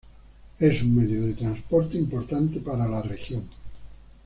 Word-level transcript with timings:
Es 0.59 0.81
un 0.81 0.95
medio 0.95 1.27
de 1.27 1.35
transporte 1.35 1.95
importante 1.95 2.59
para 2.59 2.87
la 2.87 3.03
región. 3.03 3.43